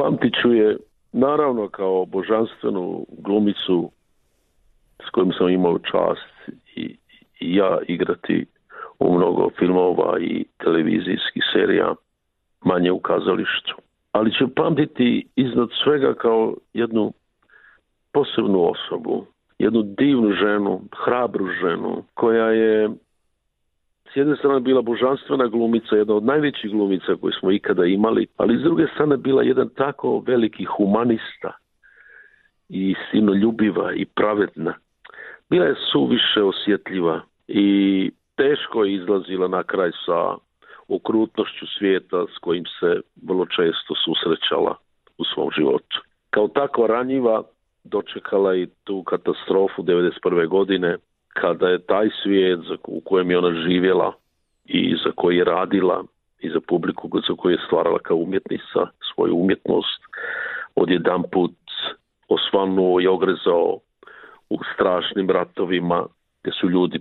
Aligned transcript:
Pamtit 0.00 0.34
ću 0.42 0.52
je 0.52 0.76
naravno 1.12 1.68
kao 1.68 2.04
božanstvenu 2.04 3.06
glumicu 3.18 3.90
s 5.06 5.10
kojim 5.10 5.32
sam 5.32 5.48
imao 5.48 5.78
čast 5.78 6.56
i, 6.76 6.96
i 7.40 7.56
ja 7.56 7.78
igrati 7.88 8.46
u 8.98 9.16
mnogo 9.16 9.50
filmova 9.58 10.18
i 10.20 10.44
televizijskih 10.58 11.42
serija, 11.52 11.94
manje 12.64 12.92
u 12.92 13.00
kazalištu. 13.00 13.76
Ali 14.12 14.32
ću 14.32 14.54
pamtiti 14.54 15.26
iznad 15.36 15.68
svega 15.84 16.14
kao 16.14 16.54
jednu 16.72 17.12
posebnu 18.12 18.70
osobu, 18.70 19.26
jednu 19.58 19.82
divnu 19.82 20.32
ženu, 20.32 20.80
hrabru 21.04 21.46
ženu, 21.60 22.02
koja 22.14 22.46
je 22.46 22.90
s 24.12 24.16
jedne 24.16 24.36
strane 24.36 24.60
bila 24.60 24.82
božanstvena 24.82 25.46
glumica, 25.46 25.96
jedna 25.96 26.14
od 26.14 26.24
najvećih 26.24 26.70
glumica 26.70 27.16
koje 27.20 27.32
smo 27.40 27.50
ikada 27.50 27.84
imali, 27.84 28.26
ali 28.36 28.58
s 28.58 28.62
druge 28.62 28.86
strane 28.94 29.16
bila 29.16 29.42
jedan 29.42 29.68
tako 29.68 30.22
veliki 30.26 30.64
humanista 30.64 31.52
i 32.68 32.94
sinoljubiva 33.10 33.92
i 33.92 34.04
pravedna. 34.04 34.74
Bila 35.50 35.66
je 35.66 35.74
suviše 35.92 36.42
osjetljiva 36.42 37.20
i 37.48 38.10
teško 38.36 38.84
je 38.84 38.94
izlazila 38.94 39.48
na 39.48 39.62
kraj 39.62 39.90
sa 40.06 40.36
okrutnošću 40.88 41.66
svijeta 41.78 42.24
s 42.36 42.38
kojim 42.38 42.64
se 42.80 43.00
vrlo 43.22 43.46
često 43.46 43.94
susrećala 44.04 44.76
u 45.18 45.24
svom 45.24 45.50
životu. 45.56 46.00
Kao 46.30 46.48
takva 46.48 46.86
ranjiva 46.86 47.42
dočekala 47.84 48.56
i 48.56 48.68
tu 48.84 49.02
katastrofu 49.02 49.82
1991. 49.82 50.48
godine 50.48 50.96
kada 51.32 51.68
je 51.68 51.78
taj 51.78 52.08
svijet 52.22 52.60
u 52.86 53.00
kojem 53.00 53.30
je 53.30 53.38
ona 53.38 53.52
živjela 53.62 54.12
i 54.64 54.96
za 55.04 55.10
koji 55.16 55.36
je 55.36 55.44
radila 55.44 56.04
i 56.40 56.50
za 56.50 56.60
publiku 56.68 57.10
za 57.28 57.34
koju 57.36 57.52
je 57.52 57.64
stvarala 57.66 57.98
kao 57.98 58.16
umjetnica 58.16 58.86
svoju 59.14 59.36
umjetnost 59.36 60.02
odjedan 60.74 61.22
put 61.32 61.52
osvanuo 62.28 63.00
i 63.00 63.06
ogrezao 63.06 63.78
u 64.50 64.58
strašnim 64.74 65.30
ratovima 65.30 66.06
gdje 66.40 66.52
su 66.52 66.70
ljudi 66.70 67.00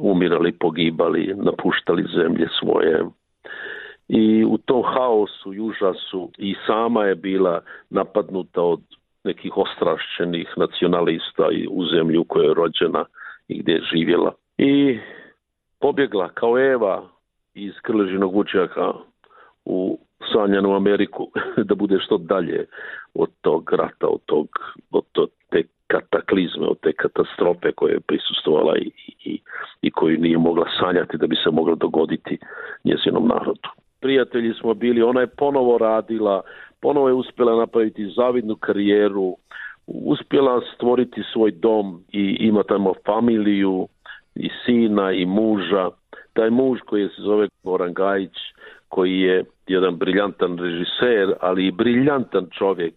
umirali, 0.00 0.52
pogibali, 0.52 1.34
napuštali 1.36 2.04
zemlje 2.14 2.48
svoje. 2.58 3.04
I 4.08 4.44
u 4.44 4.58
tom 4.58 4.82
haosu 4.82 5.54
i 5.54 5.60
užasu 5.60 6.30
i 6.38 6.54
sama 6.66 7.04
je 7.04 7.14
bila 7.14 7.60
napadnuta 7.90 8.62
od 8.62 8.80
nekih 9.24 9.56
ostrašćenih 9.56 10.54
nacionalista 10.56 11.48
u 11.70 11.84
zemlju 11.86 12.20
u 12.20 12.24
kojoj 12.24 12.46
je 12.46 12.54
rođena 12.54 13.04
i 13.50 13.58
gdje 13.58 13.72
je 13.72 13.82
živjela. 13.92 14.32
I 14.58 14.98
pobjegla 15.80 16.28
kao 16.28 16.58
Eva 16.58 17.08
iz 17.54 17.72
Krležinog 17.82 18.34
vučjaka 18.34 18.92
u 19.64 19.98
sanjanu 20.32 20.76
Ameriku 20.76 21.30
da 21.68 21.74
bude 21.74 21.98
što 21.98 22.18
dalje 22.18 22.66
od 23.14 23.30
tog 23.40 23.72
rata, 23.72 24.06
od, 24.06 24.20
tog, 24.26 24.48
od 24.90 25.30
te 25.50 25.62
kataklizme, 25.86 26.66
od 26.66 26.80
te 26.80 26.92
katastrofe 26.92 27.72
koje 27.72 27.92
je 27.92 28.00
prisustovala 28.00 28.76
i, 28.78 28.90
i, 29.24 29.40
i 29.82 29.90
koju 29.90 30.18
nije 30.18 30.38
mogla 30.38 30.66
sanjati 30.80 31.16
da 31.16 31.26
bi 31.26 31.36
se 31.36 31.50
mogla 31.50 31.74
dogoditi 31.74 32.38
njezinom 32.84 33.28
narodu. 33.28 33.68
Prijatelji 34.00 34.54
smo 34.54 34.74
bili, 34.74 35.02
ona 35.02 35.20
je 35.20 35.26
ponovo 35.26 35.78
radila, 35.78 36.42
ponovo 36.80 37.08
je 37.08 37.14
uspjela 37.14 37.56
napraviti 37.56 38.12
zavidnu 38.16 38.56
karijeru, 38.56 39.36
uspjela 39.94 40.60
stvoriti 40.74 41.22
svoj 41.32 41.50
dom 41.50 42.04
i 42.12 42.36
ima 42.40 42.62
tamo 42.62 42.92
familiju 43.06 43.88
i 44.34 44.48
sina 44.64 45.12
i 45.12 45.26
muža. 45.26 45.90
Taj 46.32 46.50
muž 46.50 46.78
koji 46.86 47.08
se 47.08 47.22
zove 47.22 47.48
Goran 47.62 47.94
Gajić, 47.94 48.36
koji 48.88 49.20
je 49.20 49.44
jedan 49.66 49.96
briljantan 49.96 50.58
režiser, 50.58 51.34
ali 51.40 51.66
i 51.66 51.70
briljantan 51.70 52.46
čovjek 52.58 52.94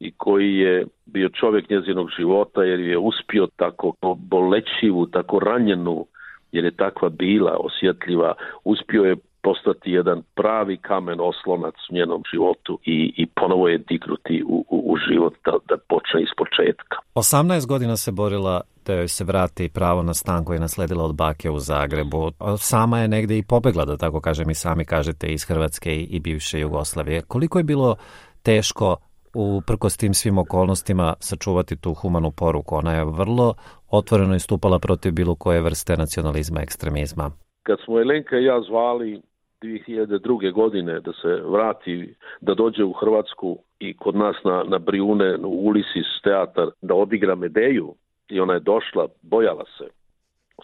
i 0.00 0.12
koji 0.16 0.54
je 0.54 0.86
bio 1.06 1.28
čovjek 1.28 1.70
njezinog 1.70 2.10
života 2.18 2.64
jer 2.64 2.80
je 2.80 2.98
uspio 2.98 3.46
tako 3.56 3.92
bolećivu, 4.16 5.06
tako 5.06 5.38
ranjenu, 5.38 6.06
jer 6.52 6.64
je 6.64 6.70
takva 6.70 7.08
bila 7.08 7.56
osjetljiva, 7.60 8.34
uspio 8.64 9.04
je 9.04 9.16
postati 9.42 9.90
jedan 9.90 10.22
pravi 10.34 10.76
kamen 10.76 11.20
oslonac 11.20 11.74
u 11.90 11.94
njenom 11.94 12.22
životu 12.32 12.78
i, 12.84 13.14
i 13.16 13.26
ponovo 13.26 13.68
je 13.68 13.78
dignuti 13.78 14.42
u, 14.46 14.64
u, 14.68 14.92
u 14.92 14.96
život 15.08 15.34
da, 15.44 15.52
da 15.68 15.76
počne 15.88 16.22
iz 16.22 16.32
početka. 16.36 16.96
18 17.14 17.66
godina 17.66 17.96
se 17.96 18.12
borila 18.12 18.60
da 18.86 18.94
joj 18.94 19.08
se 19.08 19.24
vrati 19.24 19.68
pravo 19.68 20.02
na 20.02 20.14
stan 20.14 20.44
koje 20.44 20.56
je 20.56 20.60
nasledila 20.60 21.04
od 21.04 21.14
bake 21.14 21.50
u 21.50 21.58
Zagrebu. 21.58 22.30
Sama 22.58 22.98
je 22.98 23.08
negdje 23.08 23.38
i 23.38 23.46
pobegla, 23.48 23.84
da 23.84 23.96
tako 23.96 24.20
kažem 24.20 24.50
i 24.50 24.54
sami 24.54 24.84
kažete, 24.84 25.26
iz 25.26 25.44
Hrvatske 25.44 25.96
i 25.96 26.20
bivše 26.20 26.60
Jugoslavije. 26.60 27.22
Koliko 27.22 27.58
je 27.58 27.64
bilo 27.64 27.96
teško 28.42 28.96
u 29.34 29.62
s 29.88 29.96
tim 29.96 30.14
svim 30.14 30.38
okolnostima 30.38 31.14
sačuvati 31.20 31.76
tu 31.76 31.94
humanu 31.94 32.30
poruku? 32.30 32.76
Ona 32.76 32.92
je 32.92 33.04
vrlo 33.04 33.54
otvoreno 33.90 34.34
istupala 34.34 34.78
protiv 34.78 35.12
bilo 35.12 35.34
koje 35.34 35.60
vrste 35.60 35.96
nacionalizma, 35.96 36.60
ekstremizma. 36.60 37.30
Kad 37.62 37.78
smo 37.84 38.00
Elenka 38.00 38.36
i 38.38 38.44
ja 38.44 38.60
zvali 38.60 39.22
2002. 39.62 40.52
godine 40.52 41.00
da 41.00 41.12
se 41.12 41.42
vrati, 41.44 42.14
da 42.40 42.54
dođe 42.54 42.84
u 42.84 42.92
Hrvatsku 42.92 43.58
i 43.78 43.96
kod 43.96 44.16
nas 44.16 44.36
na, 44.44 44.64
na 44.66 44.78
Brijune, 44.78 45.36
u 45.36 45.66
Ulisis 45.68 46.22
teatar, 46.22 46.68
da 46.82 46.94
odigra 46.94 47.34
Medeju 47.34 47.94
i 48.28 48.40
ona 48.40 48.54
je 48.54 48.60
došla, 48.60 49.08
bojala 49.22 49.64
se 49.78 49.84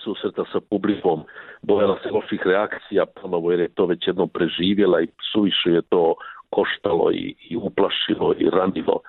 susreta 0.05 0.45
sa 0.53 0.61
publikom, 0.71 1.25
bojala 1.63 1.99
se 2.03 2.11
loših 2.11 2.41
reakcija 2.45 3.07
ponovo 3.07 3.51
jer 3.51 3.61
je 3.61 3.75
to 3.75 3.87
već 3.87 4.07
jednom 4.07 4.29
preživjela 4.29 5.01
i 5.01 5.09
suviše 5.33 5.71
je 5.71 5.83
to 5.83 6.15
koštalo 6.51 7.11
i, 7.13 7.35
i 7.51 7.57
uplašilo 7.57 8.35
i 8.39 8.51
ranilo. 8.51 9.01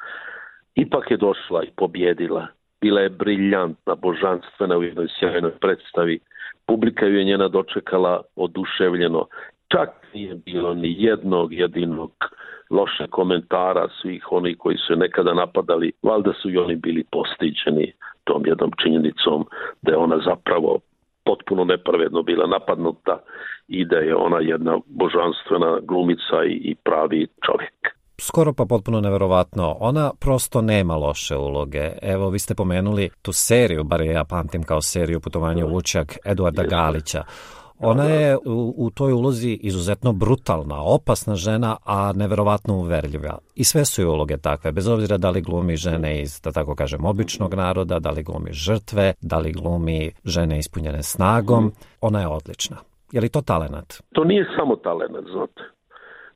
Ipak 0.76 1.12
je 1.12 1.18
došla 1.18 1.64
i 1.64 1.72
pobjedila. 1.76 2.48
Bila 2.82 3.02
je 3.02 3.10
briljantna, 3.10 3.96
božanstvena 3.96 4.78
u 4.78 4.84
jednoj 4.84 5.08
sjajnoj 5.20 5.52
predstavi. 5.52 6.20
Publika 6.66 7.06
ju 7.06 7.18
je 7.18 7.24
njena 7.24 7.48
dočekala 7.48 8.22
oduševljeno 8.36 9.28
Čak 9.72 9.90
nije 10.14 10.36
bilo 10.36 10.74
ni 10.74 10.96
jednog 10.98 11.54
jedinog 11.54 12.12
loše 12.70 13.08
komentara 13.10 13.88
svih 14.02 14.32
onih 14.32 14.56
koji 14.60 14.78
su 14.78 14.96
nekada 14.96 15.34
napadali, 15.34 15.92
valjda 16.04 16.34
su 16.42 16.50
i 16.50 16.58
oni 16.58 16.76
bili 16.76 17.04
postiđeni 17.12 17.94
tom 18.24 18.46
jednom 18.46 18.72
činjenicom 18.84 19.46
da 19.82 19.92
je 19.92 19.98
ona 19.98 20.18
zapravo 20.26 20.80
potpuno 21.26 21.64
nepravedno 21.64 22.24
bila 22.24 22.48
napadnuta 22.48 23.20
i 23.68 23.86
da 23.86 23.96
je 23.96 24.16
ona 24.16 24.40
jedna 24.40 24.80
božanstvena 24.86 25.80
glumica 25.82 26.38
i 26.46 26.76
pravi 26.84 27.28
čovjek. 27.46 27.98
Skoro 28.22 28.54
pa 28.54 28.66
potpuno 28.70 29.02
neverovatno. 29.02 29.76
Ona 29.80 30.12
prosto 30.20 30.62
nema 30.62 30.96
loše 30.96 31.36
uloge. 31.36 31.92
Evo, 32.02 32.30
vi 32.30 32.40
ste 32.40 32.56
pomenuli 32.56 33.10
tu 33.22 33.32
seriju, 33.34 33.84
bar 33.84 34.02
ja 34.02 34.24
pamtim 34.30 34.64
kao 34.64 34.82
seriju 34.82 35.20
Putovanje 35.20 35.66
u 35.66 35.70
Vučjak 35.70 36.18
Eduarda 36.26 36.64
Galića. 36.64 37.24
Ona 37.80 38.04
je 38.04 38.38
u, 38.38 38.74
u 38.78 38.90
toj 38.90 39.14
ulozi 39.14 39.60
izuzetno 39.62 40.14
brutalna, 40.14 40.76
opasna 40.84 41.36
žena, 41.36 41.78
a 41.86 42.14
neverovatno 42.16 42.78
uverljiva. 42.78 43.38
I 43.56 43.64
sve 43.64 43.86
su 43.86 44.02
joj 44.02 44.10
uloge 44.10 44.38
takve, 44.38 44.72
bez 44.72 44.88
obzira 44.88 45.18
da 45.18 45.30
li 45.30 45.42
glumi 45.42 45.76
žene 45.76 46.22
iz, 46.22 46.42
da 46.44 46.52
tako 46.52 46.76
kažem, 46.76 47.06
običnog 47.06 47.54
naroda, 47.54 48.00
da 48.00 48.12
li 48.12 48.24
glumi 48.24 48.52
žrtve, 48.52 49.14
da 49.22 49.38
li 49.38 49.52
glumi 49.52 50.12
žene 50.26 50.60
ispunjene 50.60 51.04
snagom. 51.04 51.72
Ona 52.02 52.22
je 52.22 52.28
odlična. 52.28 52.78
Je 53.12 53.22
li 53.22 53.30
to 53.30 53.42
talenat? 53.42 53.94
To 54.14 54.24
nije 54.24 54.46
samo 54.58 54.76
talenat, 54.76 55.24
znate. 55.32 55.62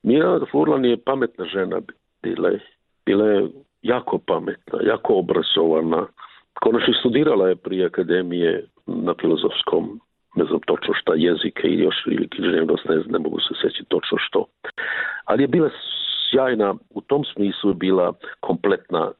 Mirjana 0.03 0.45
Furlan 0.51 0.85
je 0.85 1.03
pametna 1.03 1.45
žena 1.45 1.81
bila 2.23 2.49
je. 2.49 2.59
Bila 3.05 3.25
je 3.25 3.49
jako 3.81 4.17
pametna, 4.17 4.79
jako 4.81 5.13
obrazovana. 5.13 6.07
Konačno 6.53 6.93
studirala 6.99 7.47
je 7.49 7.55
prije 7.55 7.85
akademije 7.85 8.67
na 8.85 9.13
filozofskom 9.21 9.99
ne 10.35 10.45
znam 10.45 10.59
točno 10.67 10.93
šta 10.93 11.13
jezike 11.15 11.67
i 11.67 11.79
još 11.79 11.95
ili 12.05 12.29
književnost 12.29 12.85
ne, 12.89 12.95
ne 12.95 13.19
mogu 13.19 13.39
se 13.39 13.53
seći 13.61 13.83
točno 13.87 14.17
što. 14.17 14.45
Ali 15.25 15.43
je 15.43 15.47
bila 15.47 15.69
sjajna, 16.29 16.75
u 16.89 17.01
tom 17.01 17.23
smislu 17.23 17.69
je 17.69 17.75
bila 17.75 18.13
kompletna 18.39 19.11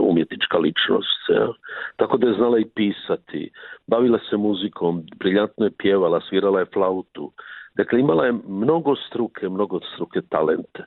umjetnička 0.00 0.58
ličnost. 0.58 1.28
Ja. 1.28 1.48
Tako 1.96 2.16
da 2.16 2.26
je 2.26 2.34
znala 2.34 2.58
i 2.58 2.70
pisati, 2.74 3.50
bavila 3.86 4.18
se 4.30 4.36
muzikom, 4.36 5.02
briljantno 5.16 5.64
je 5.64 5.76
pjevala, 5.78 6.20
svirala 6.20 6.60
je 6.60 6.72
flautu. 6.72 7.32
Dakle, 7.76 8.00
imala 8.00 8.26
je 8.26 8.34
mnogo 8.48 8.96
struke, 8.96 9.48
mnogo 9.48 9.80
struke 9.94 10.20
talente. 10.28 10.84